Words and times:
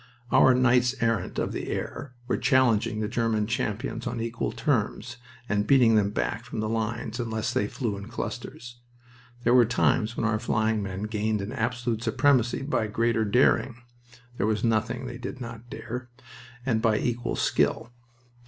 Our 0.31 0.55
knights 0.55 0.95
errant 0.99 1.37
of 1.37 1.51
the 1.51 1.67
air 1.67 2.15
were 2.27 2.35
challenging 2.35 3.01
the 3.01 3.07
German 3.07 3.45
champions 3.45 4.07
on 4.07 4.19
equal 4.19 4.51
terms, 4.51 5.17
and 5.47 5.67
beating 5.67 5.93
them 5.93 6.09
back 6.09 6.43
from 6.43 6.59
the 6.59 6.67
lines 6.67 7.19
unless 7.19 7.53
they 7.53 7.67
flew 7.67 7.95
in 7.97 8.07
clusters. 8.07 8.77
There 9.43 9.53
were 9.53 9.63
times 9.63 10.17
when 10.17 10.25
our 10.25 10.39
flying 10.39 10.81
men 10.81 11.03
gained 11.03 11.39
an 11.43 11.51
absolute 11.53 12.01
supremacy 12.01 12.63
by 12.63 12.87
greater 12.87 13.23
daring 13.25 13.83
there 14.37 14.47
was 14.47 14.63
nothing 14.63 15.05
they 15.05 15.19
did 15.19 15.39
not 15.39 15.69
dare 15.69 16.09
and 16.65 16.81
by 16.81 16.97
equal 16.97 17.35
skill. 17.35 17.91